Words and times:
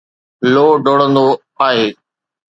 لو 0.53 0.65
ڊوڙندو 0.85 1.25
آهي 1.67 1.87